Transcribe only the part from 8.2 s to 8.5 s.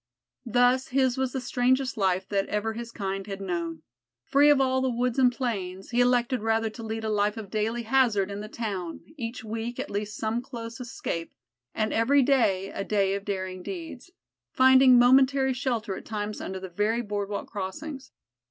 in the